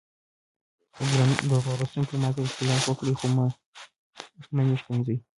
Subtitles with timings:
[1.11, 1.35] درنو
[1.79, 3.45] لوستونکو له ما سره اختلاف وکړئ خو مه
[4.67, 5.17] مې ښکنځئ.